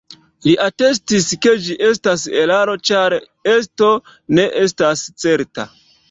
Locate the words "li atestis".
0.45-1.25